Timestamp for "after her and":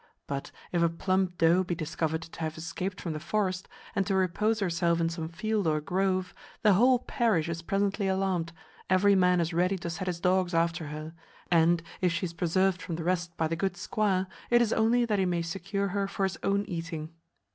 10.55-11.83